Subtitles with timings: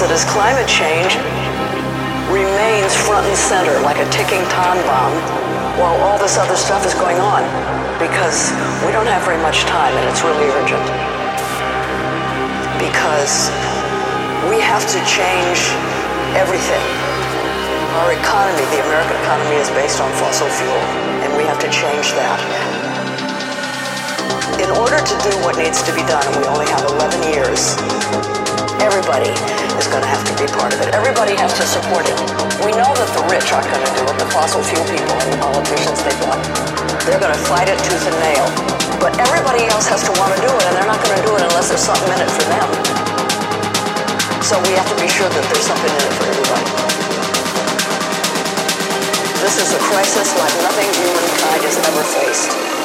[0.00, 1.12] that is climate change
[2.32, 5.12] remains front and center like a ticking time bomb
[5.76, 7.44] while all this other stuff is going on
[8.00, 8.48] because
[8.80, 10.80] we don't have very much time and it's really urgent.
[12.80, 13.52] Because
[14.48, 15.68] we have to change
[16.32, 16.80] everything.
[18.00, 20.80] Our economy, the American economy, is based on fossil fuel,
[21.20, 22.40] and we have to change that.
[24.56, 27.76] In order to do what needs to be done, and we only have 11 years,
[28.80, 30.92] everybody is going to have to be part of it.
[30.92, 32.12] Everybody has to support it.
[32.60, 35.32] We know that the rich aren't going to do it, the fossil fuel people and
[35.32, 36.44] the politicians they want.
[37.08, 38.44] They're going to fight it tooth and nail.
[39.00, 41.32] But everybody else has to want to do it, and they're not going to do
[41.32, 42.68] it unless there's something in it for them.
[44.44, 46.68] So we have to be sure that there's something in it for everybody.
[49.40, 52.79] This is a crisis like nothing humankind has ever faced.